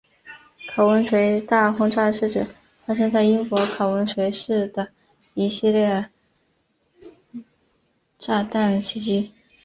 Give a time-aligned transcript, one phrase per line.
[0.69, 2.43] 考文垂大轰炸是指
[2.87, 4.89] 发生在英国考文垂市的
[5.35, 6.09] 一系列
[8.17, 9.31] 炸弹袭击。